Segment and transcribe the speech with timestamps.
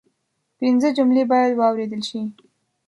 [0.59, 2.21] پنځه جملې باید واوریدل شي